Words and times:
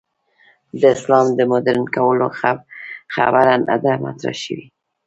د 0.79 0.81
اسلام 0.95 1.27
د 1.37 1.39
مډرن 1.51 1.83
کولو 1.95 2.27
خبره 3.15 3.55
نه 3.69 3.75
ده 3.83 3.93
مطرح 4.05 4.35
شوې. 4.43 4.67